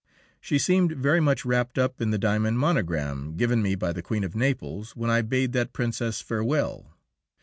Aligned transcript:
She 0.39 0.57
seemed 0.57 0.93
very 0.93 1.19
much 1.19 1.45
wrapped 1.45 1.77
up 1.77 2.01
in 2.01 2.09
the 2.09 2.17
diamond 2.17 2.57
monogram 2.57 3.37
given 3.37 3.61
me 3.61 3.75
by 3.75 3.93
the 3.93 4.01
Queen 4.01 4.23
of 4.23 4.35
Naples 4.35 4.95
when 4.95 5.11
I 5.11 5.21
bade 5.21 5.51
that 5.53 5.73
Princess 5.73 6.21
farewell. 6.21 6.97